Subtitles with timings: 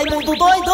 [0.00, 0.72] Raimundo doido!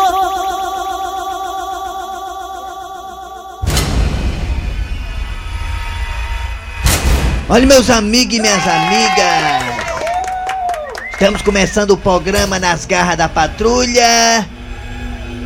[7.49, 9.65] Olha, meus amigos e minhas amigas.
[11.10, 14.47] Estamos começando o programa Nas Garras da Patrulha.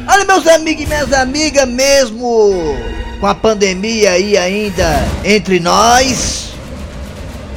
[0.06, 2.76] Olha, meus amigos e minhas amigas, mesmo
[3.18, 6.52] com a pandemia aí ainda entre nós,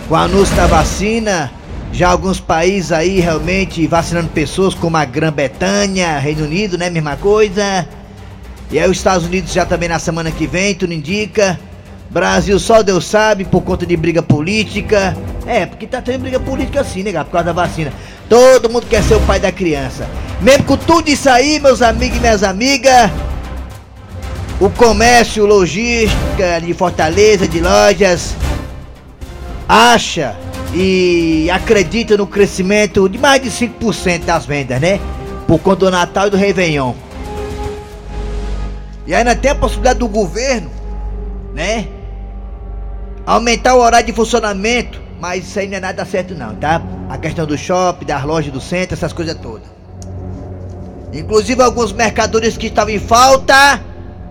[0.08, 1.52] com o anúncio da vacina,
[1.94, 6.90] já alguns países aí realmente vacinando pessoas, como a Grã-Bretanha, Reino Unido, né?
[6.90, 7.88] Mesma coisa.
[8.72, 11.60] E aí os Estados Unidos já também na semana que vem, tudo indica.
[12.10, 15.16] Brasil só Deus sabe por conta de briga política.
[15.46, 17.94] É, porque tá tendo briga política assim, né, por causa da vacina.
[18.28, 20.10] Todo mundo quer ser o pai da criança.
[20.42, 23.12] Mesmo com tudo isso aí, meus amigos e minhas amigas,
[24.60, 28.36] o comércio, logística de Fortaleza, de lojas,
[29.70, 30.36] acha
[30.74, 35.00] e acredita no crescimento de mais de 5% das vendas, né?
[35.48, 36.94] Por conta do Natal e do Réveillon.
[39.06, 40.72] E ainda tem a possibilidade do governo,
[41.54, 41.88] né?
[43.26, 46.82] Aumentar o horário de funcionamento, mas isso aí não é nada certo não, tá?
[47.10, 49.68] A questão do shopping, das lojas do centro, essas coisas todas.
[51.14, 53.80] Inclusive alguns mercadores que estavam em falta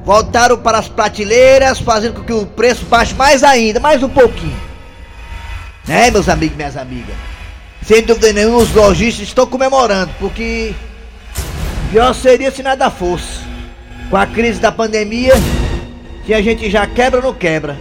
[0.04, 4.71] voltaram para as prateleiras, fazendo com que o preço baixe mais ainda, mais um pouquinho.
[5.86, 7.14] Né, meus amigos e minhas amigas?
[7.84, 10.72] Sem dúvida nenhuma, os lojistas estão comemorando, porque
[11.90, 13.40] pior seria se nada fosse.
[14.08, 15.34] Com a crise da pandemia,
[16.24, 17.76] que a gente já quebra ou não quebra.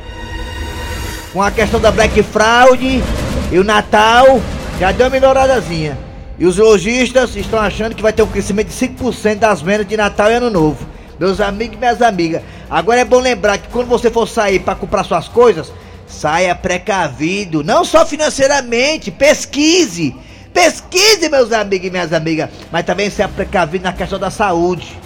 [1.31, 3.03] Com a questão da Black Fraud
[3.51, 4.41] e o Natal,
[4.79, 5.97] já deu uma melhoradazinha.
[6.39, 9.95] E os lojistas estão achando que vai ter um crescimento de 5% das vendas de
[9.95, 10.87] Natal e Ano Novo.
[11.19, 14.73] Meus amigos e minhas amigas, agora é bom lembrar que quando você for sair para
[14.73, 15.71] comprar suas coisas,
[16.11, 20.15] saia precavido, não só financeiramente, pesquise.
[20.53, 24.99] Pesquise, meus amigos e minhas amigas, mas também seja precavido na questão da saúde.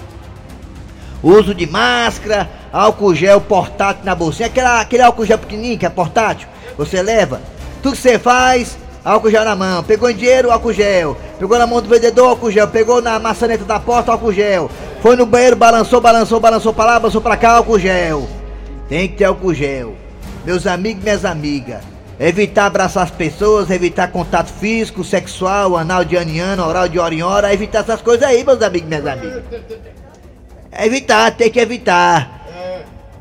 [1.21, 5.89] Uso de máscara, álcool gel portátil na bolsinha, aquela, aquele álcool gel pequenininho que é
[5.89, 6.47] portátil,
[6.77, 7.41] você leva.
[7.81, 9.83] Tudo que você faz, álcool gel na mão.
[9.83, 11.15] Pegou em dinheiro, álcool gel.
[11.37, 12.67] Pegou na mão do vendedor, álcool gel.
[12.67, 14.69] Pegou na maçaneta da porta, álcool gel.
[15.01, 18.27] Foi no banheiro, balançou, balançou, balançou pra lá, balançou pra cá, álcool gel.
[18.89, 20.04] Tem que ter álcool gel.
[20.45, 21.81] Meus amigos e minhas amigas.
[22.19, 26.97] Evitar abraçar as pessoas, evitar contato físico, sexual, anal de ano em ano, oral de
[26.97, 29.43] hora em hora, evitar essas coisas aí, meus amigos e minhas amigas.
[30.79, 32.45] Evitar, tem que evitar.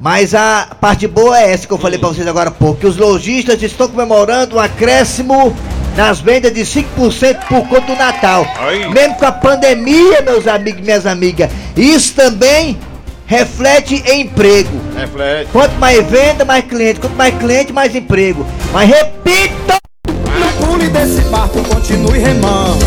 [0.00, 2.86] Mas a parte boa é essa que eu falei pra vocês agora há pouco, que
[2.86, 5.56] os lojistas estão comemorando um acréscimo
[5.96, 8.46] nas vendas de 5% por conta do Natal.
[8.58, 8.88] Aí.
[8.88, 11.50] Mesmo com a pandemia, meus amigos e minhas amigas.
[11.76, 12.78] Isso também
[13.26, 14.83] reflete em emprego.
[14.94, 15.50] Reflete.
[15.52, 17.00] Quanto mais venda, mais cliente.
[17.00, 18.46] Quanto mais cliente, mais emprego.
[18.72, 19.78] Mas repita!
[20.06, 22.84] No pule desse barco, continue remando.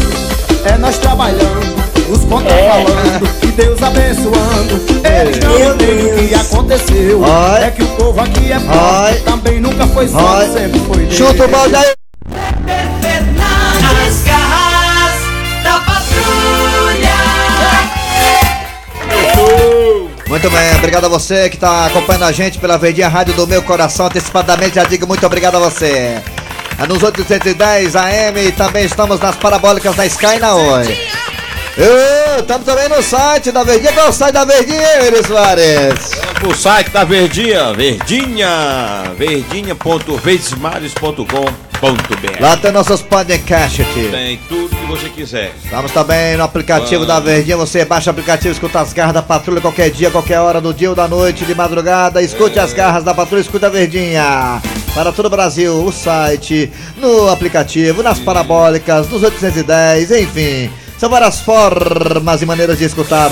[0.66, 1.76] É nós trabalhando,
[2.10, 4.82] os contas falando, e Deus abençoando.
[5.06, 7.22] Eles não Meu entendem o que aconteceu.
[7.24, 7.68] Ai.
[7.68, 11.16] É que o povo aqui é pobre, também nunca foi só, sempre foi Deus.
[11.16, 11.97] Chuta o balde aí!
[20.28, 23.64] Muito bem, obrigado a você que está acompanhando a gente pela Verdinha Rádio do Meu
[23.64, 24.08] Coração.
[24.08, 26.22] Antecipadamente já digo muito obrigado a você.
[26.80, 31.08] É Nos 810 AM também estamos nas parabólicas da Sky na Oi.
[32.40, 33.94] Estamos também no site da Verdinha.
[33.94, 36.12] Qual é o site da Verdinha, Eri Soares?
[36.44, 41.67] O site da Verdinha, Verdinha, verdinha.verdesmares.com.br.
[42.40, 43.86] Lá tem nossos podcasts.
[44.12, 45.54] Tem tudo que você quiser.
[45.64, 47.08] Estamos também no aplicativo Vamos.
[47.08, 47.58] da Verdinha.
[47.58, 50.90] Você baixa o aplicativo, escuta as garras da patrulha qualquer dia, qualquer hora do dia
[50.90, 52.22] ou da noite, de madrugada.
[52.22, 54.62] Escute as garras da patrulha, escute a Verdinha.
[54.94, 60.72] Para todo o Brasil, o site, no aplicativo, nas parabólicas, nos 810, enfim.
[60.98, 63.30] São várias formas e maneiras de escutar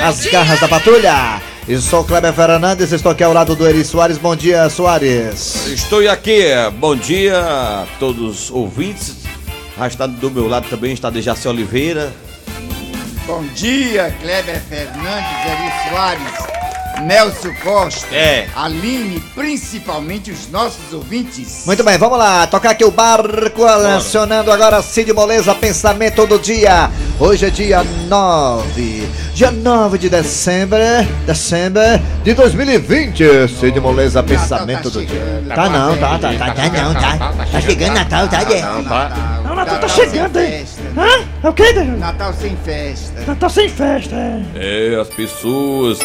[0.00, 1.42] as garras da patrulha.
[1.70, 4.18] Eu sou o Kleber Fernandes, estou aqui ao lado do Eri Soares.
[4.18, 5.68] Bom dia, Soares.
[5.68, 6.46] Estou aqui,
[6.80, 9.18] bom dia a todos os ouvintes.
[9.78, 12.12] Já está do meu lado também está Dejaci Oliveira.
[13.24, 16.49] Bom dia, Kleber Fernandes, Eri Soares,
[17.00, 18.46] Nelson Costa, É.
[18.54, 21.64] Aline, principalmente os nossos ouvintes.
[21.66, 26.90] Muito bem, vamos lá, tocar aqui o barco, acionando agora Cid Moleza, pensamento do dia.
[27.18, 30.78] Hoje é dia 9, dia 9 de dezembro,
[31.26, 31.82] dezembro
[32.22, 33.48] de 2020.
[33.48, 35.42] Cid Moleza, pensamento tá do dia.
[35.48, 37.16] Tá tá não, tá, tá, tá, tá tá não, tá.
[37.16, 38.62] tá Tá chegando Natal, tá, Dé?
[38.62, 39.40] Não, tá.
[39.44, 40.50] Não, Natal tá chegando, hein?
[40.50, 40.82] festa.
[40.96, 41.24] Hã?
[41.42, 41.84] É o que, Dé?
[41.84, 43.20] Natal sem festa.
[43.26, 44.42] Natal sem festa, é.
[44.54, 45.98] É, as pessoas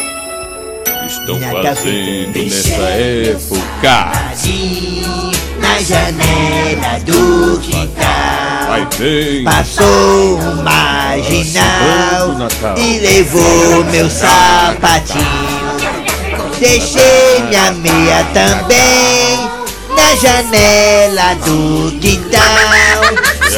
[1.06, 4.12] estão fazendo nessa época.
[5.60, 8.06] Na janela do quintal.
[9.44, 12.78] Passou um marginal Santo Natal.
[12.78, 15.24] e levou meu sapatinho.
[16.58, 19.48] Deixei minha meia também
[19.94, 22.40] na janela do quintal.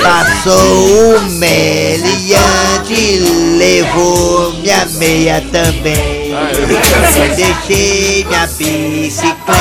[0.02, 6.17] Passou o meliante e levou minha meia também.
[7.36, 9.52] Deixei minha bicicleta.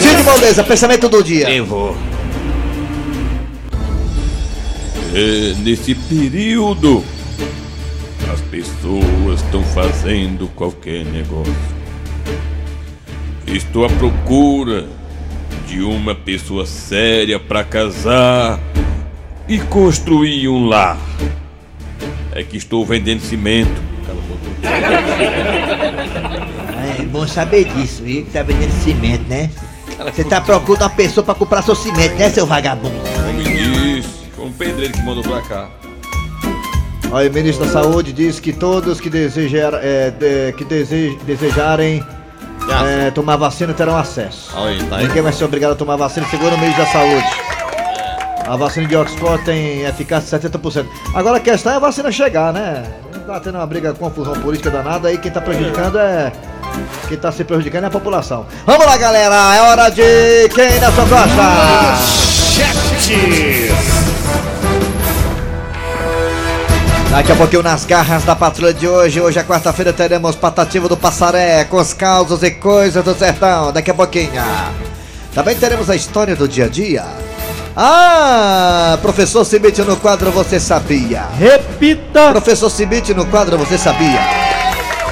[0.00, 1.48] Cid Moleza, pensamento do dia.
[1.48, 1.96] Levou.
[5.14, 7.04] É, nesse período,
[8.32, 11.54] as pessoas estão fazendo qualquer negócio.
[13.46, 14.88] Estou à procura
[15.68, 18.58] de uma pessoa séria para casar
[19.46, 20.98] e construir um lar.
[22.34, 23.91] É que estou vendendo cimento.
[26.98, 28.24] É bom saber disso, viu?
[28.24, 29.50] Que tá vendendo cimento, né?
[30.12, 32.94] Você tá procurando uma pessoa pra comprar seu cimento, né, seu vagabundo?
[33.24, 35.68] Como disse, foi um pedreiro que mandou pra cá.
[37.12, 42.02] Aí, o ministro da Saúde diz que todos que, desejar, é, de- que dese- desejarem
[43.06, 44.50] é, tomar vacina terão acesso.
[44.56, 45.06] Aí, tá aí.
[45.06, 47.26] Ninguém vai ser obrigado a tomar vacina, segundo o ministro da Saúde.
[48.48, 50.86] A vacina de Oxford tem eficácia de 70%.
[51.14, 52.82] Agora a questão é a vacina chegar, né?
[53.26, 56.32] Tá tendo uma briga, confusão política danada aí, quem tá prejudicando é.
[57.08, 58.46] Quem tá se prejudicando é a população.
[58.66, 59.54] Vamos lá, galera!
[59.54, 61.42] É hora de quem na sua costa?
[67.10, 69.20] Daqui a pouquinho nas garras da patrulha de hoje.
[69.20, 73.70] Hoje é quarta-feira, teremos Patativa do Passaré com os causos e coisas do sertão.
[73.70, 74.42] Daqui a pouquinho.
[75.34, 77.04] Também teremos a história do dia a dia.
[77.76, 81.24] Ah, professor Cibite no quadro Você Sabia.
[81.38, 82.30] Repita!
[82.30, 84.20] Professor Cibite no quadro Você Sabia.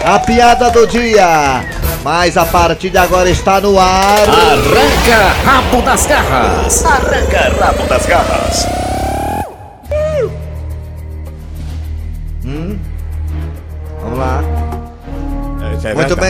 [0.05, 1.65] A piada do dia.
[2.03, 4.29] Mas a partir de agora está no ar.
[4.29, 6.85] Arranca rabo das garras!
[6.85, 8.90] Arranca rabo das garras!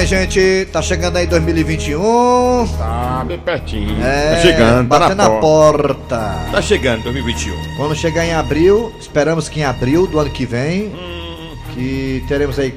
[0.01, 0.67] Bem, gente.
[0.73, 2.67] Tá chegando aí 2021.
[2.79, 4.03] Tá bem pertinho.
[4.03, 5.89] É, tá chegando, tá batendo na porta.
[5.89, 6.47] porta.
[6.53, 7.77] Tá chegando 2021.
[7.77, 11.55] Quando chegar em abril, esperamos que em abril do ano que vem, Hum.
[11.75, 12.75] que teremos aí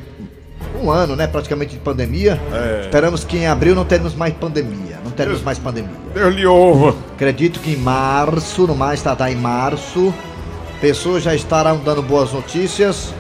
[0.82, 2.40] um ano, né, praticamente de pandemia.
[2.52, 2.82] É.
[2.82, 5.46] Esperamos que em abril não teremos mais pandemia, não teremos Deus.
[5.46, 5.96] mais pandemia.
[6.14, 6.96] Deus lhe ouva.
[7.14, 10.14] Acredito que em março, no mais tá, tá em março,
[10.82, 13.14] pessoas já estarão dando boas notícias,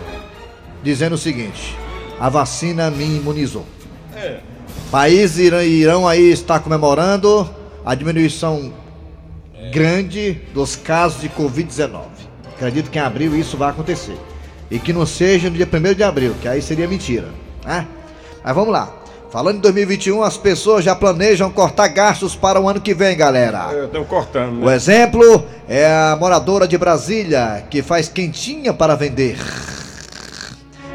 [0.83, 1.77] dizendo o seguinte:
[2.19, 3.65] a vacina me imunizou.
[4.91, 7.49] Países irão, irão aí estar comemorando
[7.85, 8.71] a diminuição
[9.71, 12.01] grande dos casos de Covid-19.
[12.55, 14.17] Acredito que em abril isso vai acontecer.
[14.69, 17.27] E que não seja no dia 1 de abril, que aí seria mentira.
[17.65, 17.87] Né?
[18.43, 18.91] Mas vamos lá.
[19.31, 23.85] Falando em 2021, as pessoas já planejam cortar gastos para o ano que vem, galera.
[23.85, 29.37] Estão cortando, O exemplo é a moradora de Brasília, que faz quentinha para vender.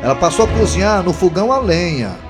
[0.00, 2.27] Ela passou a cozinhar no fogão a lenha.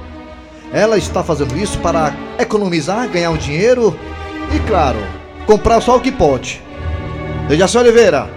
[0.73, 3.99] Ela está fazendo isso para economizar, ganhar um dinheiro
[4.55, 4.99] e, claro,
[5.47, 6.62] comprar só o que pode.
[7.49, 8.29] Dejaci Oliveira,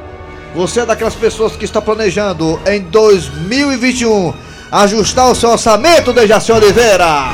[0.56, 4.34] você é daquelas pessoas que está planejando em 2021
[4.72, 7.30] ajustar o seu orçamento, Dejaci Oliveira?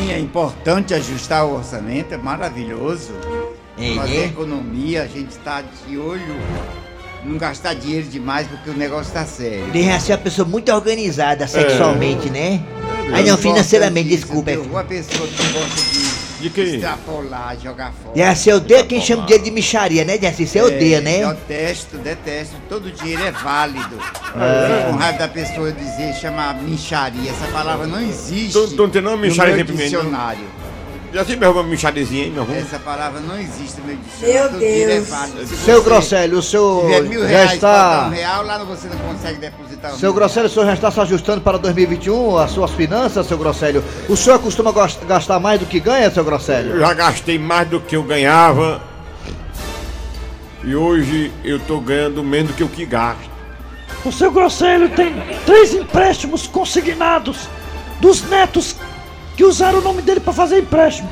[0.00, 3.12] Sim, é importante ajustar o orçamento, é maravilhoso.
[3.78, 4.24] É, Fazer né?
[4.26, 6.36] economia, a gente está de olho,
[7.24, 9.66] não gastar dinheiro demais porque o negócio está sério.
[9.72, 12.60] Deve ser uma pessoa muito organizada sexualmente, né?
[13.12, 14.50] Aí É não, financeiramente, desculpa.
[14.50, 14.64] é viu?
[14.64, 16.60] Uma pessoa que gosta de, De quê?
[16.62, 18.14] extrapolar, jogar fora.
[18.16, 21.26] Deve ser odeia quem chama dinheiro de micharia, né, Deve Você odeia, É, né?
[21.34, 22.56] Detesto, detesto.
[22.68, 23.98] Todo dinheiro é válido.
[24.00, 24.32] Fico
[24.90, 27.30] com raiva da pessoa dizer, chamar mincharia.
[27.30, 29.64] Essa palavra não existe Tu- tu não tem não no mincharia
[31.10, 31.14] meu pra mim, não?
[31.14, 31.14] dicionário.
[31.14, 32.56] Já tem meu minchadezinha aí, meu irmão?
[32.56, 34.50] Essa palavra não existe no meu dicionário.
[34.52, 35.08] Meu Deus.
[35.48, 38.06] Se Seu Grosselio, o senhor tiver mil já reais faltar está...
[38.06, 41.00] um real, lá você não consegue depositar um Seu Grosselio, o senhor já está se
[41.00, 43.84] ajustando para 2021, as suas finanças, seu Grosselio?
[44.08, 44.72] O senhor costuma
[45.06, 46.78] gastar mais do que ganha, seu Eu Grosselio?
[46.78, 48.80] já gastei mais do que eu ganhava.
[50.62, 53.30] E hoje eu tô ganhando menos do que o que gasto.
[54.04, 55.14] O seu Grosselho tem
[55.44, 57.48] três empréstimos consignados
[58.00, 58.76] dos netos
[59.40, 61.08] que usaram o nome dele pra fazer empréstimo.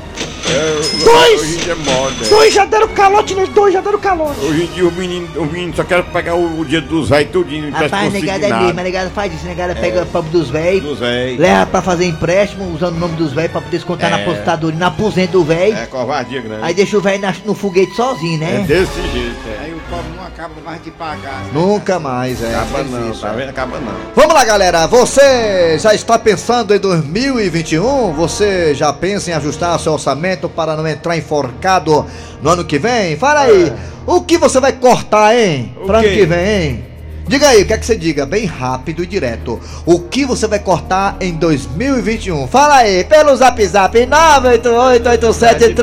[0.47, 1.67] É, Dois!
[1.67, 2.25] É moda.
[2.29, 4.39] Dois já deram calote neles, dois já deram calote.
[4.41, 7.31] Hoje em dia o menino, o menino só quer pegar o, o dia dos velhos
[7.31, 7.71] tudinho.
[7.71, 10.83] Rapaz, negada é mesmo, a negada faz isso, a negada pega o pobre dos velhos,
[10.83, 11.39] Dos velhos.
[11.39, 14.23] leva pra fazer empréstimo, usando o nome dos velhos pra poder descontar na É.
[14.23, 15.77] aposentadoria, na aposenta do velho.
[15.77, 16.63] É covardia grande.
[16.63, 18.65] Aí deixa o velho na- no foguete sozinho, É né?
[18.67, 19.65] desse jeito, é.
[19.65, 21.43] Aí o pobre não acaba mais de pagar.
[21.53, 22.55] Nunca mais, é.
[22.55, 23.35] Acaba é não, tá é.
[23.35, 23.49] vendo?
[23.49, 23.93] Acaba não.
[24.15, 24.87] Vamos lá, galera.
[24.87, 28.13] Você já está pensando em 2021?
[28.13, 32.05] Você já pensa em ajustar seu orçamento para não entrar enforcado
[32.41, 33.17] no ano que vem?
[33.17, 33.73] Fala aí.
[34.05, 35.75] O que você vai cortar, hein?
[35.81, 36.89] O Pra ano que vem, hein?
[37.29, 38.25] Diga aí, o que é que você diga?
[38.25, 39.59] Bem rápido e direto.
[39.85, 42.47] O que você vai cortar em 2021?
[42.47, 45.75] Fala aí, pelo zap zap 988-87306.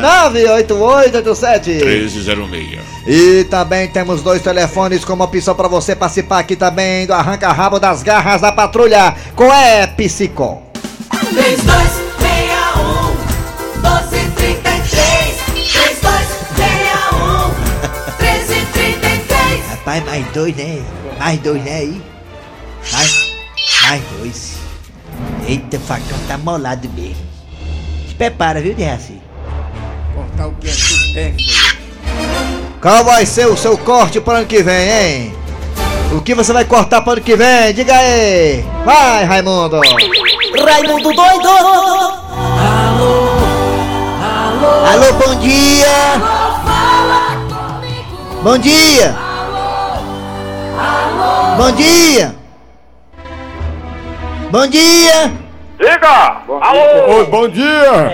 [0.00, 1.84] 988-87.
[1.84, 2.78] 1306.
[3.04, 7.80] E também temos dois telefones como opção para você participar aqui também do Arranca Rabo
[7.80, 10.62] das Garras da Patrulha com Epsicom.
[11.10, 12.05] 3261
[19.86, 20.82] 1333 Rapaz, mais dois, né?
[21.16, 21.76] Mais dois, né?
[21.76, 22.02] Aí.
[22.92, 23.26] Mais,
[23.82, 24.56] mais dois.
[25.46, 27.24] Eita, o facão tá molado mesmo.
[28.08, 29.20] Se prepara, viu, Dejaci?
[30.12, 31.46] Cortar o que é supérfluo.
[32.82, 35.34] Qual vai ser o seu corte para ano que vem, hein?
[36.12, 37.72] O que você vai cortar para ano que vem?
[37.72, 38.64] Diga aí!
[38.84, 39.80] Vai, Raimundo!
[40.64, 41.48] Raimundo doido
[44.88, 45.86] Alô, bom dia!
[48.42, 49.25] Bom dia!
[51.56, 52.34] Bom dia!
[54.50, 55.32] Bom dia!
[55.78, 56.42] Diga!
[56.60, 57.16] Alô!
[57.16, 58.12] Oi, bom dia!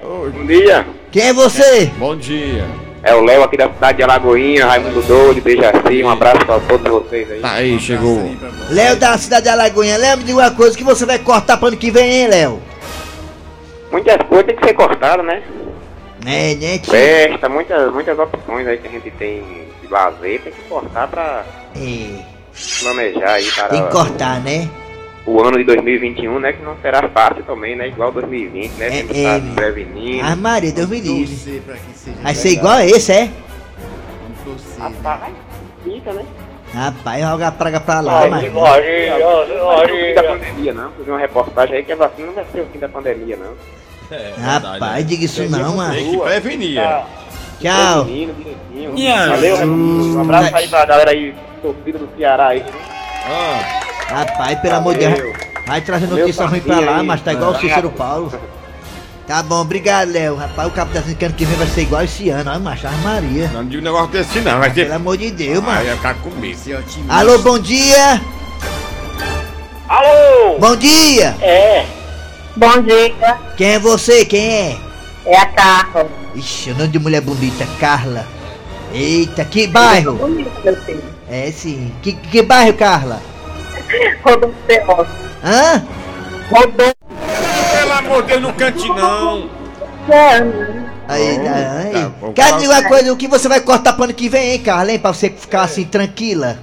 [0.00, 0.86] Bom dia!
[1.10, 1.86] Quem é você?
[1.98, 2.64] Bom dia.
[3.02, 6.88] É o Léo aqui da cidade de Alagoinha, Raimundo Doido, Bejaci, um abraço pra todos
[6.88, 7.40] vocês aí.
[7.40, 8.30] Tá aí, chegou.
[8.70, 9.98] Léo da cidade de Alagoinha.
[9.98, 12.62] Léo, me diga uma coisa, que você vai cortar para ano que vem, hein, Léo?
[13.90, 15.42] Muitas coisas tem que ser cortadas, né?
[16.24, 16.92] É, né, tio?
[16.92, 19.42] Festa, muitas, muitas opções aí que a gente tem
[19.82, 21.44] de lazer, tem que cortar pra
[21.76, 22.33] É,
[22.80, 24.68] planejar aí para tem que cortar, né?
[25.26, 26.52] o ano de 2021, né?
[26.52, 27.88] Que não será fácil também, né?
[27.88, 28.86] Igual 2020, né?
[28.86, 29.54] É, Tem que é, meu.
[29.54, 30.24] prevenindo.
[30.24, 31.34] Ah, Maria, Deus me livre.
[31.34, 33.30] Torcer pra que seja Vai ser igual a esse, é?
[34.44, 34.78] Torcer.
[34.78, 35.32] Rapaz,
[35.82, 36.24] fica, né?
[36.74, 38.52] Rapaz, joga a praga pra lá, mas.
[38.52, 40.90] Não é o fim da pandemia, não.
[40.90, 43.54] Vi uma reportagem aí que a vacina não vai ser o fim da pandemia, não.
[44.44, 45.94] Rapaz, diga isso não, mano.
[45.94, 46.78] Tem que prevenir.
[46.78, 47.04] é.
[47.64, 48.04] Tchau.
[48.04, 49.30] Direitinho.
[49.30, 52.62] Valeu, um abraço aí pra galera aí, torcida do Ceará aí.
[53.26, 55.36] Ah, Rapaz, pelo amor de Deus.
[55.66, 58.30] Vai trazer notícia ruim pra lá, mas tá igual o Cícero Paulo.
[59.26, 60.36] Tá bom, obrigado, Léo.
[60.36, 62.50] Rapaz, o cabo tá que ano que vem vai ser igual esse ano.
[62.50, 63.48] Ai, macho, Maria.
[63.54, 64.82] não diga um negócio desse não, vai ter.
[64.84, 65.96] Pelo amor de Deus, Vai mano.
[65.96, 66.30] ficar com.
[66.54, 66.78] Ser.
[67.08, 68.20] Alô, bom dia.
[69.88, 70.58] Alô!
[70.58, 71.34] Bom dia.
[71.40, 71.86] É,
[72.56, 73.14] Bom dia,
[73.56, 74.24] Quem é você?
[74.26, 74.76] Quem é?
[75.26, 76.23] é a Carla.
[76.34, 78.26] Ixi, o nome de mulher bonita, Carla.
[78.92, 80.18] Eita, que bairro?
[80.84, 81.02] Filho.
[81.28, 81.92] É sim.
[82.02, 83.20] Que, que bairro, Carla?
[84.24, 85.08] Rodolfo Ferrosa.
[85.42, 85.84] Hã?
[86.50, 86.94] Rodolfo
[87.72, 89.50] Pelo amor de Deus, não cante não.
[91.08, 91.92] Aí, Tá, aí.
[91.92, 92.32] tá bom.
[92.32, 94.92] Quer dizer uma coisa, o que você vai cortar pro ano que vem, hein, Carla,
[94.92, 94.98] hein?
[94.98, 96.58] Pra você ficar assim, tranquila.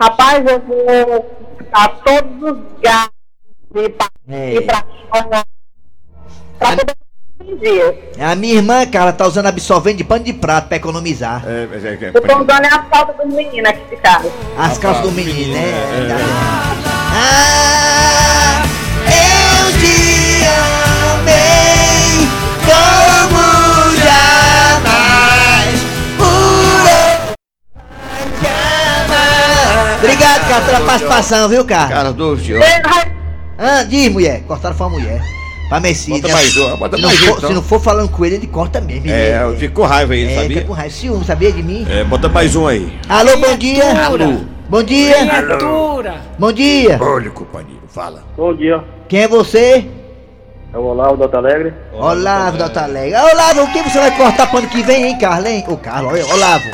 [0.00, 1.38] Rapaz, eu vou
[1.72, 3.12] a todos os gatos
[3.74, 4.54] e pra, É.
[4.54, 4.84] e pra.
[6.58, 7.01] Pra os
[7.60, 7.94] dias.
[8.18, 11.42] A minha irmã, Carla, tá usando absorvente de pano de prato pra economizar.
[11.46, 14.30] É, é, é, Eu tô usando as faltas dos meninos aqui de casa.
[14.56, 15.72] As calças do menino, né?
[17.14, 18.62] Ah,
[19.06, 20.44] eu te
[21.20, 22.28] amei
[22.64, 25.80] como jamais.
[26.16, 26.84] Por
[28.42, 29.98] jamais.
[29.98, 31.88] Obrigado, cara, pela participação, viu, cara?
[31.88, 32.62] Cara, do senhor.
[33.58, 34.42] Ah, diz, mulher.
[34.42, 35.41] Cortaram pra mulher.
[35.72, 36.20] Pra Messias.
[36.20, 37.48] Bota mais um, bota se, não mais um, for, então.
[37.48, 39.06] se não for falando com ele, ele corta mesmo.
[39.06, 40.48] ele É, eu fico com raiva aí, é, sabia?
[40.48, 40.94] fica com raiva.
[40.94, 41.86] Ciúme, sabia de mim?
[41.88, 42.92] É, bota mais um aí.
[43.08, 44.04] Alô, bom dia.
[44.04, 44.34] Alô.
[44.68, 45.16] Bom dia.
[46.38, 46.98] Bom dia.
[47.00, 48.22] Olha, companheiro, fala.
[48.36, 49.86] Bom dia, Quem é você?
[50.74, 51.72] é o Olavo da Alegre.
[51.94, 53.14] Olavo da Alegre.
[53.14, 55.64] Ah, Olavo, o que você vai cortar pro ano que vem, hein, Carla, hein?
[55.68, 56.68] Ô, Carla, Olavo.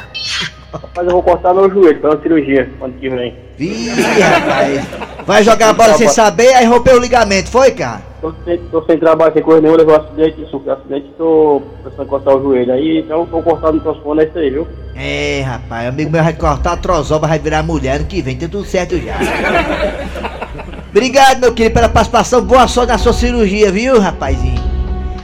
[0.72, 3.36] Rapaz, eu vou cortar meu joelho pra uma cirurgia ano que vem.
[3.60, 4.84] Ih, rapaz.
[5.24, 8.07] Vai jogar a bola sem saber, aí rompeu o ligamento, foi, cara?
[8.20, 11.62] Tô sem, tô sem trabalho, sem coisa nenhuma, levei um acidente, sofri um acidente, tô
[11.82, 14.66] precisando cortar o joelho aí, então tô cortando o microfone, é isso aí, viu?
[14.96, 18.48] É, rapaz, amigo meu vai cortar a trozoba, vai virar mulher ano que vem, tá
[18.48, 19.14] tudo certo já.
[20.90, 22.42] Obrigado, meu querido, pela participação.
[22.42, 24.58] Boa sorte na sua cirurgia, viu, rapazinho?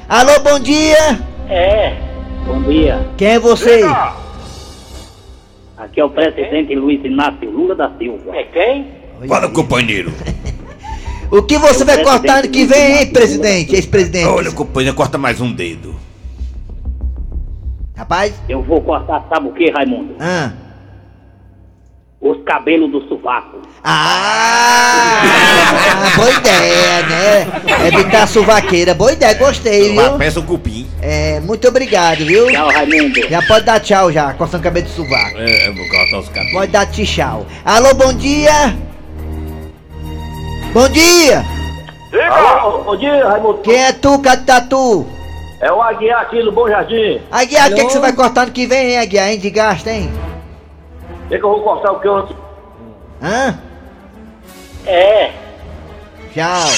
[0.09, 1.19] Alô, bom dia.
[1.49, 1.97] É,
[2.47, 3.05] bom dia.
[3.17, 3.81] Quem é você?
[5.77, 8.37] Aqui é o presidente Luiz Inácio Lula da Silva.
[8.37, 8.87] É quem?
[9.27, 10.13] Fala, companheiro.
[11.35, 13.75] O que você vai cortar ano que vem, hein, presidente?
[13.75, 14.29] Ex-presidente.
[14.29, 15.97] Olha, companheiro, corta mais um dedo.
[17.97, 20.15] Rapaz, Eu vou cortar, sabe o que, Raimundo?
[20.21, 20.53] ah.
[22.21, 23.59] Os cabelos do sovaco.
[23.83, 25.23] Ah,
[26.15, 27.47] boa ideia, né?
[27.89, 28.95] Evitar a suvaqueira.
[28.95, 30.19] Boa ideia, gostei, Vai, viu?
[30.19, 30.87] peça um cupim.
[31.03, 32.47] É, muito obrigado, viu?
[32.47, 33.29] Tchau, Raimundo.
[33.29, 35.37] Já pode dar tchau já, coçando o cabelo de sovaco.
[35.37, 36.53] É, eu vou cortar os cabelos.
[36.53, 37.45] Pode dar tchau.
[37.65, 38.94] Alô, bom dia!
[40.75, 41.45] Bom dia!
[42.33, 43.59] Alô, bom dia, Raimundo.
[43.59, 45.07] Quem é tu, Catatu?
[45.61, 47.21] É o Aguiar aqui do Bom Jardim.
[47.31, 49.87] Aguiar, o que, que você vai cortar no que vem, hein, Aguiar, hein, de gasto,
[49.87, 50.11] hein?
[51.27, 52.29] O que, que eu vou cortar o que eu...
[53.23, 53.57] Hã?
[54.85, 55.31] É.
[56.33, 56.69] Tchau.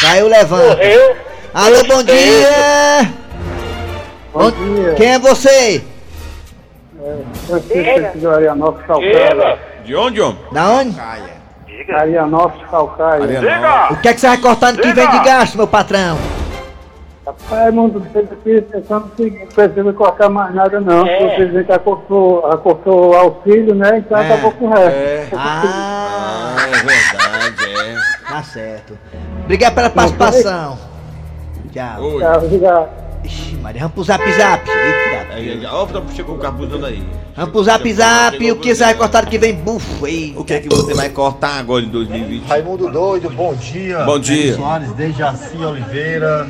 [0.00, 0.76] Caiu, levanta.
[0.76, 1.16] Morreu.
[1.52, 3.12] Alô, bom dia!
[4.32, 4.94] Bom dia.
[4.94, 5.84] Quem é você?
[7.46, 9.58] Francisco aqui de Arianópolis Calcaia.
[9.84, 10.38] De onde, homem?
[10.50, 10.96] Da onde?
[11.92, 13.88] Arianópolis Calcaia.
[13.90, 16.18] O que é que você vai cortar no que vem de gasto, meu patrão?
[17.26, 21.06] Rapaz, mundo aqui pensando que não precisa cortar mais nada não.
[21.06, 21.26] É.
[21.26, 23.98] O presidente acortou, acortou o auxílio, né?
[23.98, 24.32] Então É.
[24.32, 25.36] acabou com o resto.
[25.36, 28.32] Ah, é verdade, é.
[28.32, 28.98] tá certo.
[29.44, 30.78] Obrigado pela participação.
[31.70, 32.02] Tchau.
[32.02, 32.22] Oi.
[32.22, 32.88] Tá, obrigado.
[33.24, 34.68] Ixi, Maria, vamos pro zap zap.
[34.70, 37.02] Eita, Aí, ó, tá- chegou o capuzão aí.
[37.36, 38.50] Vamos pro zap zap.
[38.52, 39.54] O que você vai cortar no que vem?
[39.54, 40.04] Bufo.
[40.36, 42.46] O que é que você vai cortar agora em 2020?
[42.46, 43.98] Raimundo Doido, bom dia.
[44.04, 44.54] Bom dia.
[44.54, 46.46] Soares, desde Jaci Oliveira.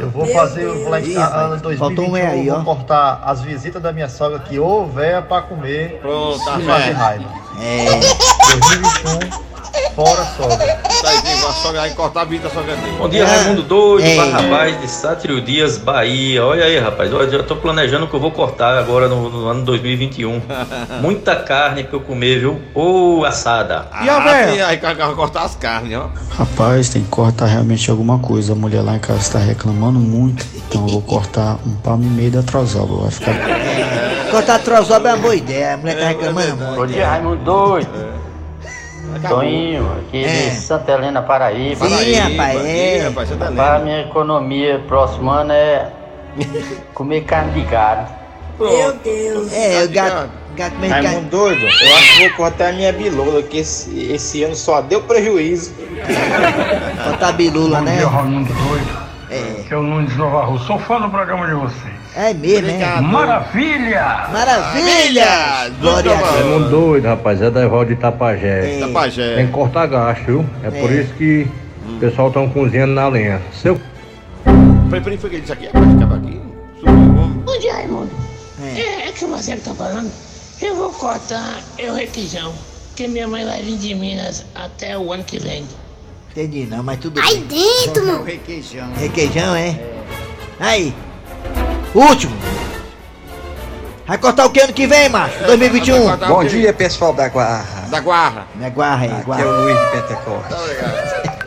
[0.00, 2.26] Eu vou fazer, eu vou lá em Ih, ca- rapaz, ano faltou um 2021, é
[2.26, 2.54] aí, ó.
[2.56, 7.24] vou cortar as visitas da minha sogra que houver pra comer Pronto, tá fazer raiva.
[7.60, 7.86] É.
[8.50, 9.42] 2021,
[9.94, 10.80] fora sogra.
[11.22, 12.96] Tem uma sogra aí, cortar a vida da sogra dele.
[12.98, 14.16] Bom dia, Raimundo Doido, Ei.
[14.16, 16.44] Barrabás de Sátiro Dias, Bahia.
[16.44, 19.46] Olha aí, rapaz, olha, eu tô planejando o que eu vou cortar agora no, no
[19.48, 20.40] ano 2021.
[21.00, 22.60] Muita carne pra eu comer, viu?
[22.74, 23.86] Ô, assada.
[24.02, 24.66] E a velha?
[24.66, 26.08] Aí vai cortar as carnes, ó.
[26.36, 28.52] Rapaz, tem que cortar realmente alguma coisa.
[28.52, 30.44] A mulher lá em casa está reclamando muito.
[30.68, 33.02] Então eu vou cortar um palmo e meio da trozoba.
[33.02, 33.32] Vai ficar.
[34.32, 35.74] Cortar trozoba é uma boa ideia.
[35.74, 36.92] A mulher tá reclamando Bom muito.
[36.94, 38.21] dia, Raimundo Doido.
[39.28, 40.50] Toninho, aqui É.
[40.50, 41.86] de Santa Helena, Paraíba.
[41.86, 42.98] Sim, rapaz, Ih, é.
[43.08, 45.88] rapaz, Rapaz, a minha economia próximo ano é
[46.94, 48.10] comer carne de gado.
[48.58, 49.52] Meu Deus.
[49.52, 51.06] É, o gato, gato mexicano.
[51.08, 54.80] Raimundo doido, eu acho que vou cortar a minha bilola, que esse, esse ano só
[54.80, 55.72] deu prejuízo.
[57.04, 58.04] Cortar bilula, né?
[58.04, 59.01] Raimundo Doido.
[59.32, 59.62] É.
[59.66, 60.66] Que é o Nunes Nova Rússia.
[60.66, 61.92] Sou fã do programa de vocês.
[62.14, 63.00] É mesmo, é?
[63.00, 64.28] Maravilha!
[64.30, 65.70] Maravilha!
[65.80, 66.30] Glória a Deus.
[66.30, 68.76] Raimundo doido, rapaz, é da Evaldo de Itapajé.
[68.76, 68.80] É.
[68.80, 69.34] Tapajé.
[69.36, 70.46] Tem que cortar gasto, viu?
[70.62, 70.94] É, por É.
[70.94, 71.46] isso que
[71.88, 73.40] o pessoal estão cozinhando na lenha.
[73.54, 73.80] Seu
[74.90, 75.66] Peraí, peraí, foi que ele disse aqui?
[75.66, 76.40] É ficar aqui?
[77.44, 78.10] Bom dia, Raimundo.
[78.62, 78.80] É.
[78.80, 80.10] É, é que o Marcelo tá falando.
[80.60, 82.52] Eu vou cortar eu requeijão,
[82.94, 85.64] que minha mãe vai vir de Minas até o ano que vem.
[86.34, 87.44] Entendi não, mas tudo Ai, bem.
[87.84, 88.92] dentro, É o requeijão.
[88.94, 89.78] Requeijão, é?
[90.58, 90.94] Aí.
[91.94, 92.34] Último.
[94.06, 95.38] Vai cortar o que ano que vem, macho?
[95.44, 96.16] 2021.
[96.28, 97.86] Bom dia, pessoal da Guarra.
[97.90, 98.46] Da Guarra.
[98.56, 99.44] Não é guarra aí, Aqui é guarra.
[99.46, 100.54] o Luiz de Pentecoste.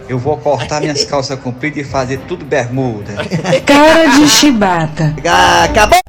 [0.07, 3.13] Eu vou cortar minhas calças compridas e fazer tudo bermuda.
[3.65, 5.15] Cara de chibata.
[5.27, 5.99] Ah, Acabou.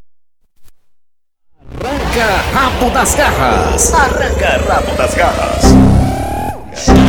[1.83, 3.95] Arranca rabo das garras.
[3.95, 5.65] Arranca rabo das garras.
[5.65, 7.06] As garras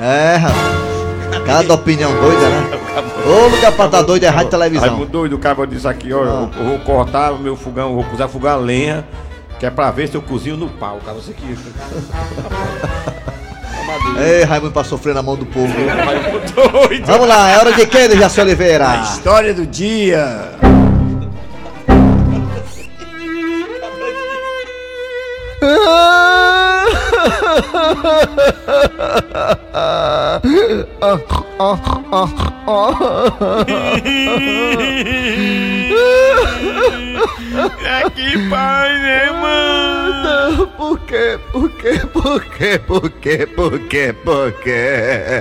[0.00, 0.80] É, rapaz.
[1.44, 2.70] Cada opinião doida, né?
[3.26, 4.88] Ô lugar pra tá doido é rádio e televisão.
[4.88, 8.04] Raimundo doido, o cara disse aqui, ó, eu, eu vou cortar o meu fogão, vou
[8.12, 9.04] usar fogão a lenha,
[9.58, 11.44] que é pra ver se eu cozinho no pau, cara, você que...
[14.18, 15.72] Ei, Raimundo pra sofrer na mão do povo.
[15.72, 17.06] Raimundo doido.
[17.06, 18.88] Vamos lá, é hora de quê, Dejaci Oliveira?
[18.90, 20.52] A história do dia.
[37.84, 40.66] É que pai, né, mano?
[40.68, 41.38] Por quê?
[41.52, 42.00] Por quê?
[42.12, 42.78] Por quê?
[42.78, 43.46] Por quê?
[43.46, 44.14] Por quê?
[44.24, 45.34] Por quê?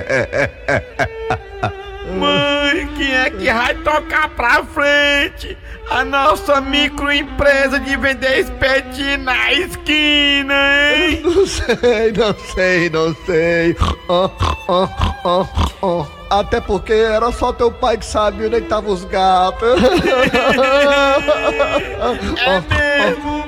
[2.17, 5.57] Mãe, quem é que vai tocar pra frente?
[5.89, 10.54] A nossa microempresa de vender espetinho na esquina,
[10.95, 11.21] hein?
[11.23, 13.75] Não sei, não sei, não sei.
[14.08, 14.30] Ó,
[14.67, 15.45] ó,
[15.82, 16.06] ó.
[16.30, 19.67] Até porque era só teu pai que sabia onde é estavam os gatos.
[22.45, 23.45] É mesmo,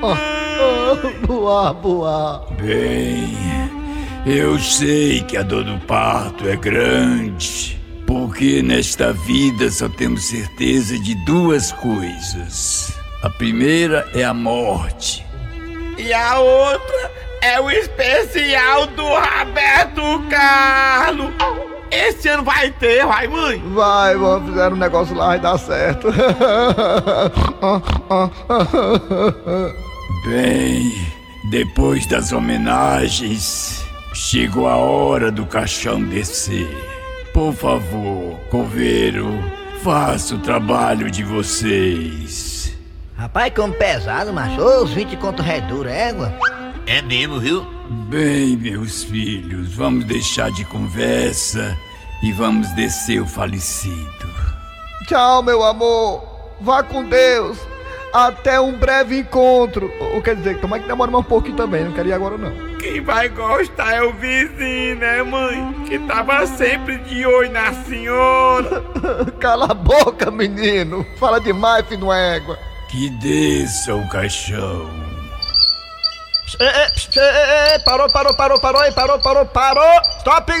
[1.26, 2.44] Boa, boa.
[2.60, 3.38] Bem,
[4.26, 7.80] eu sei que a dor do parto é grande,
[8.12, 12.92] porque nesta vida só temos certeza de duas coisas.
[13.22, 15.24] A primeira é a morte.
[15.96, 21.30] E a outra é o especial do Roberto Carlos.
[21.90, 23.62] Esse ano vai ter, vai, mãe?
[23.72, 26.08] Vai, vamos fizeram um negócio lá, vai dar certo.
[30.26, 30.92] Bem,
[31.50, 36.91] depois das homenagens, chegou a hora do caixão descer.
[37.32, 39.26] Por favor, coveiro,
[39.82, 42.76] faça o trabalho de vocês.
[43.16, 44.60] Rapaz, como pesado, macho.
[44.60, 46.34] Ô, os 20 conto redura, égua.
[46.86, 47.64] É mesmo, viu?
[48.08, 51.74] Bem, meus filhos, vamos deixar de conversa
[52.22, 54.28] e vamos descer o falecido.
[55.06, 56.22] Tchau, meu amor.
[56.60, 57.58] Vá com Deus.
[58.12, 59.90] Até um breve encontro.
[60.14, 61.84] Ou quer dizer, tomara que demora mais um pouquinho também.
[61.84, 62.76] Não quero ir agora, não.
[62.76, 65.84] Quem vai gostar é o vizinho, né, mãe?
[65.86, 68.82] Que tava sempre de olho na senhora.
[69.40, 71.06] Cala a boca, menino.
[71.18, 72.58] Fala demais, filho de uma égua.
[72.90, 74.90] Que desça o caixão.
[76.60, 80.00] Ei, ei, ei, parou, parou, parou, parou, ei, parou, parou, parou.
[80.18, 80.52] Stop!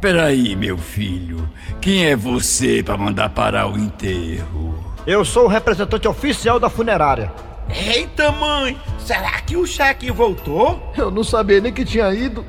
[0.00, 1.48] Peraí, meu filho.
[1.80, 4.73] Quem é você para mandar parar o enterro?
[5.06, 7.30] Eu sou o representante oficial da funerária.
[7.68, 8.80] Eita, mãe!
[8.98, 10.92] Será que o cheque voltou?
[10.96, 12.42] Eu não sabia nem que tinha ido.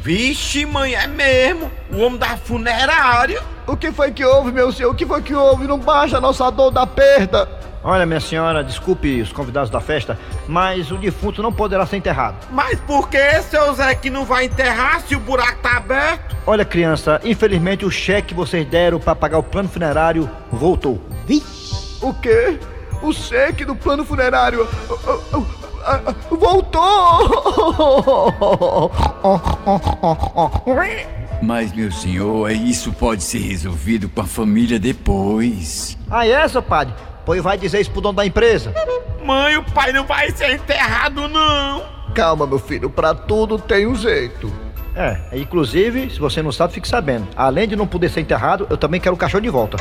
[0.00, 1.70] Vixe, mãe, é mesmo!
[1.92, 3.42] O homem da funerária!
[3.66, 4.90] O que foi que houve, meu senhor?
[4.90, 5.66] O que foi que houve?
[5.66, 7.46] Não baixa a nossa dor da perda.
[7.84, 10.18] Olha, minha senhora, desculpe os convidados da festa,
[10.48, 12.36] mas o defunto não poderá ser enterrado.
[12.50, 16.36] Mas por que, seu Zé, que não vai enterrar se o buraco tá aberto?
[16.46, 21.00] Olha, criança, infelizmente o cheque que vocês deram para pagar o plano funerário voltou.
[22.00, 22.58] O quê?
[23.02, 24.66] O cheque do plano funerário
[26.30, 26.80] voltou!
[31.40, 35.96] Mas, meu senhor, isso pode ser resolvido com a família depois.
[36.10, 36.94] Ah, é, seu padre?
[37.24, 38.74] Pois vai dizer isso pro dono da empresa.
[39.24, 41.82] Mãe, o pai não vai ser enterrado, não.
[42.14, 44.52] Calma, meu filho, pra tudo tem um jeito.
[44.96, 47.28] É, inclusive, se você não sabe, fique sabendo.
[47.36, 49.76] Além de não poder ser enterrado, eu também quero o caixão de volta.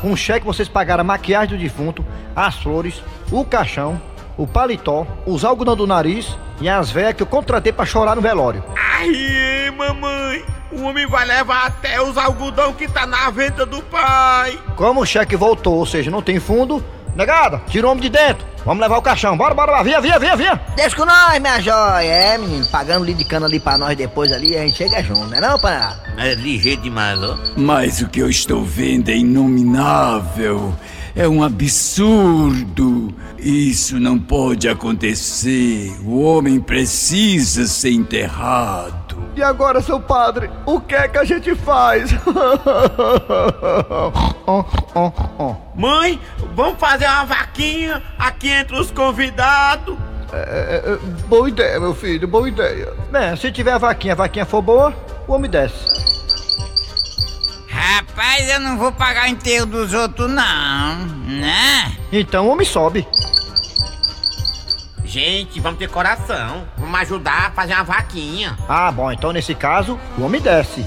[0.00, 4.00] Com um cheque vocês pagaram a maquiagem do defunto, as flores, o caixão,
[4.36, 8.22] o paletó, os algodão do nariz e as velhas que eu contratei pra chorar no
[8.22, 8.62] velório.
[8.76, 14.58] Ai, mamãe, o homem vai levar até os algodão que tá na venta do pai.
[14.76, 16.84] Como o cheque voltou, ou seja, não tem fundo,
[17.16, 18.46] negada, tira o homem de dentro.
[18.68, 20.60] Vamos levar o caixão, bora, bora, bora, via, via, via, via.
[20.76, 22.04] Deixa com nós, minha joia.
[22.04, 25.24] É, menino, pagando litro de cana ali pra nós depois ali, a gente chega junto,
[25.28, 25.96] né não, Pará?
[26.18, 27.38] É ligeiro demais, ó.
[27.56, 30.74] Mas o que eu estou vendo é inominável.
[31.16, 33.08] É um absurdo.
[33.38, 35.90] Isso não pode acontecer.
[36.04, 39.07] O homem precisa ser enterrado.
[39.38, 42.10] E agora, seu padre, o que é que a gente faz?
[45.76, 46.20] Mãe,
[46.56, 49.96] vamos fazer uma vaquinha aqui entre os convidados.
[50.32, 50.96] É, é,
[51.28, 52.92] boa ideia, meu filho, boa ideia.
[53.12, 54.92] Bem, se tiver a vaquinha, a vaquinha for boa,
[55.28, 55.86] o homem desce.
[57.68, 61.96] Rapaz, eu não vou pagar o enterro dos outros, não, né?
[62.10, 63.06] Então o homem sobe.
[65.08, 66.68] Gente, vamos ter coração.
[66.76, 68.58] Vamos ajudar a fazer uma vaquinha.
[68.68, 70.84] Ah, bom, então nesse caso, o homem desce.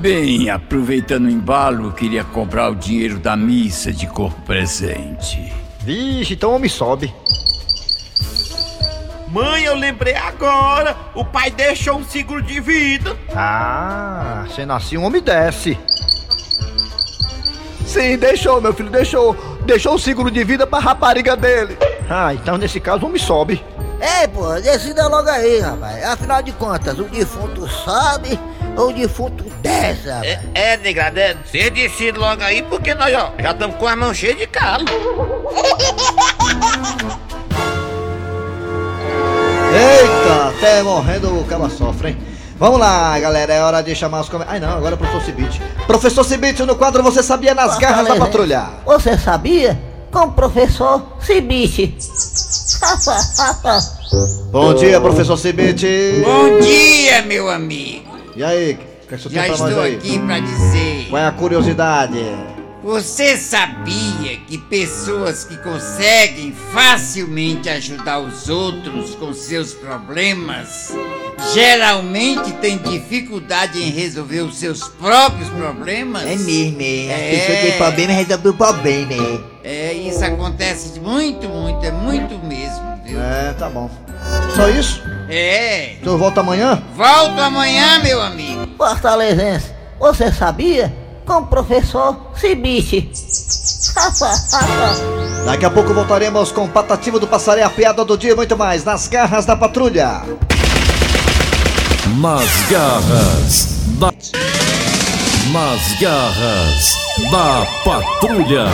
[0.00, 5.52] Bem, aproveitando o embalo, eu queria cobrar o dinheiro da missa de corpo presente.
[5.82, 7.14] Vixe, então o homem sobe.
[9.30, 10.96] Mãe, eu lembrei agora.
[11.14, 13.16] O pai deixou um seguro de vida.
[13.34, 15.78] Ah, sendo assim, o homem desce.
[17.86, 19.36] Sim, deixou, meu filho, deixou.
[19.64, 21.78] Deixou o seguro de vida pra rapariga dele.
[22.08, 23.64] Ah, então nesse caso o homem sobe.
[24.00, 26.04] É, pô, decida logo aí, rapaz.
[26.04, 28.40] Afinal de contas, o defunto sobe
[28.76, 30.26] ou o defunto desce, rapaz?
[30.26, 31.38] É, é degradado.
[31.44, 34.86] Você decide logo aí, porque nós ó, já estamos com a mão cheia de calo.
[40.00, 42.18] Eita, até morrendo o caba sofre, hein?
[42.58, 44.62] Vamos lá, galera, é hora de chamar os comentários.
[44.62, 45.62] Ai não, agora é o professor Cibite.
[45.86, 48.66] Professor Cibite, no quadro Você Sabia nas garras da patrulha.
[48.84, 49.80] Você sabia?
[50.10, 51.96] Com o professor Cibite.
[54.50, 56.22] Bom dia, professor Cibite.
[56.24, 58.10] Bom dia, meu amigo.
[58.36, 59.94] E aí, o que, é que você Já tem pra nós estou aí?
[59.96, 61.06] aqui pra dizer.
[61.10, 62.18] Qual é a curiosidade?
[62.82, 70.90] Você sabia que pessoas que conseguem facilmente ajudar os outros com seus problemas
[71.52, 76.22] geralmente têm dificuldade em resolver os seus próprios problemas?
[76.22, 77.14] É mesmo, é.
[77.14, 77.30] A É.
[77.30, 79.40] pessoa tem problema resolve o problema, é.
[79.62, 83.20] É, isso acontece muito, muito, é muito mesmo, viu?
[83.20, 83.90] É, tá bom.
[84.56, 85.02] Só isso?
[85.28, 85.96] É.
[86.00, 86.82] O senhor volta amanhã?
[86.94, 88.66] Volto amanhã, meu amigo.
[88.78, 89.66] Fortalezense,
[89.98, 90.99] você sabia?
[91.30, 93.08] Com o professor Cibite.
[95.46, 98.82] Daqui a pouco voltaremos com Patativa do Passaré, a piada do dia e muito mais
[98.82, 100.22] nas garras da patrulha.
[102.18, 103.68] Nas garras
[104.00, 104.12] da.
[105.52, 106.96] Nas garras
[107.30, 108.64] da patrulha.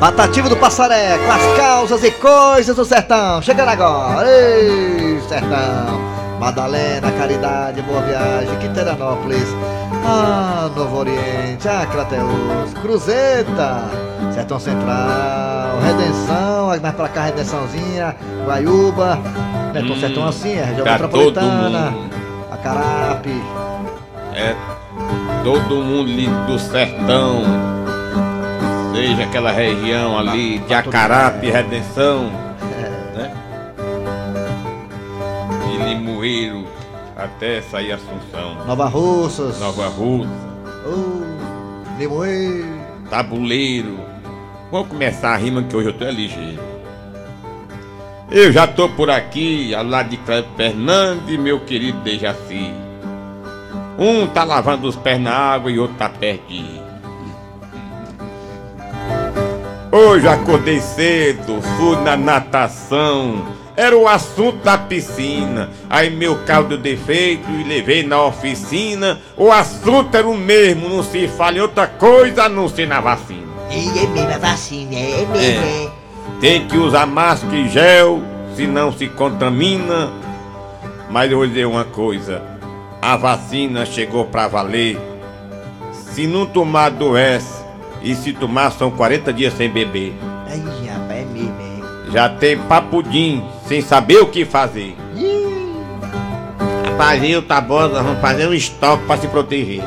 [0.00, 3.40] Patativa do Passaré, com as causas e coisas do sertão.
[3.40, 4.28] Chegando agora.
[4.28, 6.21] Ei, sertão.
[6.42, 9.46] Madalena, Caridade, Boa Viagem, Quiteranópolis.
[10.04, 13.84] Ah, Novo Oriente, ah, Crateus, Cruzeta,
[14.34, 19.20] Sertão Central, Redenção, mais pra cá, Redençãozinha, Guaiúba,
[19.72, 21.94] é tão Hum, sertão assim, é região metropolitana.
[22.50, 23.40] Acarape,
[24.34, 24.56] É
[25.44, 27.42] todo mundo do sertão,
[28.92, 32.32] seja aquela região ali de Acarape, Redenção,
[36.22, 36.64] Limoeiro
[37.16, 38.64] até sair Assunção.
[38.64, 39.58] Nova Russas.
[39.58, 40.30] Nova Russa,
[40.86, 42.80] Oh, Limoeiro.
[43.10, 43.98] Tabuleiro.
[44.70, 46.62] Vamos começar a rima que hoje eu tô é ligeiro.
[48.30, 52.72] Eu já tô por aqui, ao lado de Cleber Fernandes meu querido Dejaci.
[53.98, 56.82] Um tá lavando os pés na água e outro tá perdido.
[59.90, 63.61] Hoje acordei cedo, fui na natação.
[63.76, 65.70] Era o assunto da piscina.
[65.88, 69.20] Aí meu carro deu defeito e levei na oficina.
[69.36, 73.00] O assunto era o mesmo, não se fala em outra coisa a não ser na
[73.00, 73.52] vacina.
[73.70, 75.64] E é mesmo a vacina, é mesmo.
[75.64, 75.90] É.
[76.40, 78.20] Tem que usar máscara e gel,
[78.54, 80.12] senão se contamina.
[81.08, 82.42] Mas eu vou dizer uma coisa:
[83.00, 84.98] a vacina chegou pra valer.
[85.92, 87.62] Se não tomar, adoece.
[88.02, 90.12] E se tomar, são 40 dias sem beber.
[90.46, 90.58] Ai,
[90.88, 92.10] rapaz, é mesmo, é.
[92.10, 94.94] Já tem papudim, sem saber o que fazer.
[96.90, 99.82] Rapaz, tá bom, nós vamos fazer um estoque pra se proteger.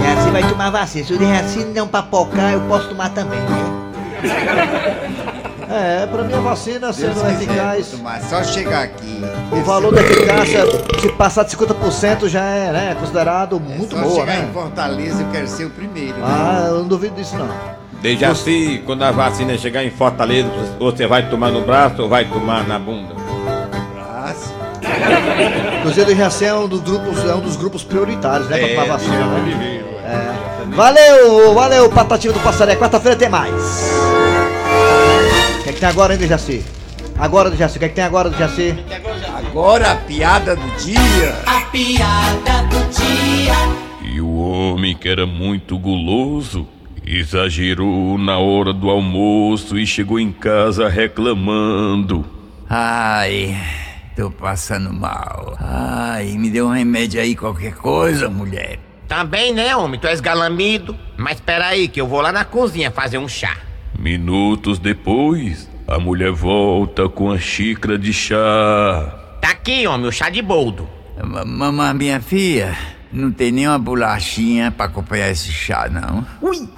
[0.00, 1.04] E assim vai tomar vacina.
[1.04, 3.72] Se o assim não papocar, eu posso tomar também, né?
[5.72, 7.94] É, pra mim a vacina sendo eficaz.
[8.02, 9.22] Mas só chegar aqui.
[9.50, 10.66] O valor da eficácia,
[11.00, 14.48] se passar de 50%, já é né, considerado muito Só boa, chegar né?
[14.50, 16.18] em Fortaleza eu quero ser o primeiro.
[16.18, 16.24] né?
[16.26, 17.48] Ah, eu não duvido disso não.
[18.02, 22.24] Desde assim, quando a vacina chegar em Fortaleza, você vai tomar no braço ou vai
[22.24, 23.14] tomar na bunda?
[23.94, 24.52] Braço.
[25.78, 28.58] Inclusive o Jacé é um dos grupos, é um dos grupos prioritários, né?
[28.58, 29.40] Pra É, tomar vacina, ele- né?
[29.46, 30.42] ele veio, É.
[30.74, 32.74] Valeu, valeu, Patativa do Passaré.
[32.76, 33.52] Quarta-feira tem mais.
[35.60, 36.64] O que é que tem agora, hein, Dejaci?
[37.18, 38.74] Agora, Dejaci, o que é que tem agora, Dejaci?
[39.36, 41.36] Agora a piada do dia.
[41.46, 43.54] A piada do dia.
[44.12, 46.66] E o homem que era muito guloso
[47.04, 52.24] exagerou na hora do almoço e chegou em casa reclamando.
[52.68, 53.56] Ai,
[54.16, 55.56] tô passando mal.
[55.60, 58.78] Ai, me dê um remédio aí, qualquer coisa, mulher.
[59.08, 60.00] Também, né, homem?
[60.00, 60.96] Tu és galamido.
[61.18, 63.56] Mas peraí, que eu vou lá na cozinha fazer um chá.
[63.98, 69.38] Minutos depois, a mulher volta com a xícara de chá.
[69.40, 70.88] Tá aqui, homem, o chá de boldo.
[71.22, 72.74] Mamãe, minha filha,
[73.12, 76.26] não tem nenhuma bolachinha pra acompanhar esse chá, não?
[76.40, 76.68] Ui!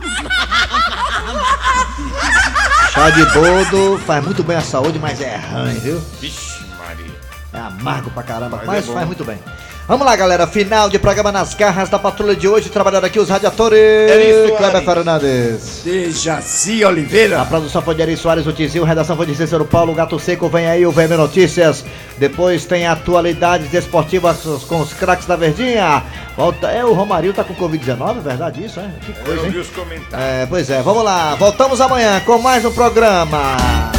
[2.92, 6.00] Chá de boldo faz muito bem à saúde, mas é ruim, viu?
[6.20, 7.10] Vixe, Maria.
[7.52, 9.38] É amargo pra caramba, Mas mas, é faz muito bem.
[9.86, 10.46] Vamos lá, galera.
[10.46, 12.70] Final de programa nas garras da patrulha de hoje.
[12.70, 13.78] Trabalhando aqui os radiadores.
[13.78, 14.56] Eri Soares.
[14.56, 15.80] Kleber Fernandes.
[15.84, 17.42] Dejaci Oliveira.
[17.42, 18.82] A produção foi de Eri Soares, o Tizil.
[18.82, 19.92] Redação foi de Cícero Paulo.
[19.92, 21.84] Gato Seco vem aí, o VM Notícias.
[22.16, 26.02] Depois tem atualidades desportivas com os craques da Verdinha.
[26.34, 26.68] Volta.
[26.70, 28.88] É, o Romarinho tá com Covid-19, é verdade isso, é?
[29.04, 29.50] Que coisa, Eu hein?
[29.50, 30.18] vi os comentários.
[30.18, 31.34] É, pois é, vamos lá.
[31.34, 33.92] Voltamos amanhã com mais um programa.